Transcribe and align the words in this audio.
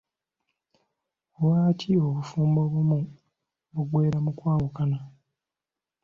Lwaki 1.39 1.89
obufumbo 2.07 2.59
obumu 2.67 2.99
buggwera 3.73 4.17
mu 4.25 4.31
kwawukana? 4.37 4.99